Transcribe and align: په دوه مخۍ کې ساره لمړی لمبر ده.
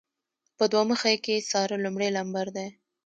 په 0.57 0.63
دوه 0.71 0.83
مخۍ 0.89 1.15
کې 1.25 1.45
ساره 1.51 1.77
لمړی 1.85 2.09
لمبر 2.17 2.47
ده. 2.55 2.65